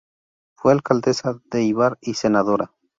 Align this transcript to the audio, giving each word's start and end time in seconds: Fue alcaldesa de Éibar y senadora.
Fue 0.55 0.71
alcaldesa 0.73 1.39
de 1.51 1.59
Éibar 1.59 1.99
y 2.01 2.15
senadora. 2.15 2.73